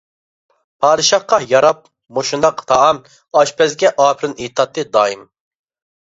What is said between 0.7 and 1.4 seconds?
پادىشاھقا